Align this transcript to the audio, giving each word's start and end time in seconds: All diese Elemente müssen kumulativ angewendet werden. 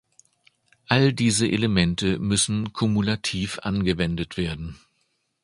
All 0.87 1.13
diese 1.13 1.47
Elemente 1.47 2.17
müssen 2.17 2.73
kumulativ 2.73 3.59
angewendet 3.59 4.35
werden. 4.35 4.79